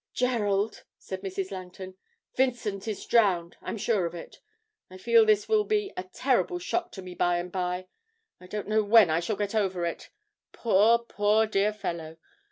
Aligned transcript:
'Gerald,' 0.13 0.83
said 0.97 1.21
Mrs. 1.21 1.51
Langton, 1.51 1.95
'Vincent 2.35 2.87
is 2.87 3.05
drowned 3.05 3.55
I'm 3.61 3.77
sure 3.77 4.07
of 4.07 4.15
it. 4.15 4.39
I 4.89 4.97
feel 4.97 5.27
this 5.27 5.47
will 5.47 5.63
be 5.63 5.93
a 5.95 6.01
terrible 6.05 6.57
shock 6.57 6.91
to 6.93 7.03
me 7.03 7.13
by 7.13 7.37
and 7.37 7.51
by; 7.51 7.85
I 8.39 8.47
don't 8.47 8.67
know 8.67 8.83
when 8.83 9.11
I 9.11 9.19
shall 9.19 9.35
get 9.35 9.53
over 9.53 9.85
it 9.85 10.09
poor, 10.53 10.97
poor 10.97 11.45
dear 11.45 11.71
fellow! 11.71 12.17